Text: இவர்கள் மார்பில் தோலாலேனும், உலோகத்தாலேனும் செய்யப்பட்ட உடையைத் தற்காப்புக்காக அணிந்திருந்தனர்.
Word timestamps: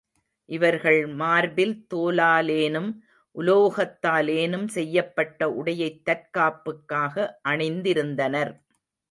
இவர்கள் 0.49 1.07
மார்பில் 1.15 1.85
தோலாலேனும், 1.89 2.89
உலோகத்தாலேனும் 3.35 4.67
செய்யப்பட்ட 4.69 5.49
உடையைத் 5.53 6.01
தற்காப்புக்காக 6.05 7.15
அணிந்திருந்தனர். 7.49 8.53